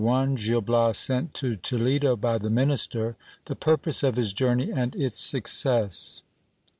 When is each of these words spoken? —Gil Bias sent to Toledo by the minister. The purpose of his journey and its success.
—Gil 0.01 0.61
Bias 0.61 0.97
sent 0.97 1.31
to 1.35 1.55
Toledo 1.55 2.15
by 2.15 2.39
the 2.39 2.49
minister. 2.49 3.15
The 3.45 3.55
purpose 3.55 4.01
of 4.01 4.15
his 4.15 4.33
journey 4.33 4.71
and 4.71 4.95
its 4.95 5.19
success. 5.19 6.23